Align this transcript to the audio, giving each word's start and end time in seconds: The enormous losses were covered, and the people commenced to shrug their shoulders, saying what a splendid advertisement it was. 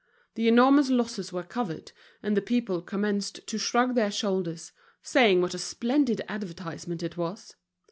The 0.33 0.47
enormous 0.47 0.89
losses 0.89 1.31
were 1.31 1.43
covered, 1.43 1.91
and 2.23 2.35
the 2.35 2.41
people 2.41 2.81
commenced 2.81 3.45
to 3.45 3.59
shrug 3.59 3.93
their 3.93 4.09
shoulders, 4.09 4.71
saying 5.03 5.41
what 5.41 5.53
a 5.53 5.59
splendid 5.59 6.23
advertisement 6.27 7.03
it 7.03 7.17
was. 7.17 7.55